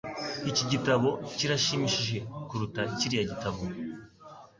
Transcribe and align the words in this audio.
Iki 0.49 0.63
gitabo 0.71 1.09
kirashimishije 1.37 2.17
kuruta 2.47 2.81
kiriya 2.97 3.23
gitabo. 3.31 3.61